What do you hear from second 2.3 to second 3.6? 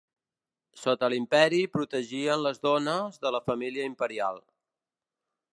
les dones de la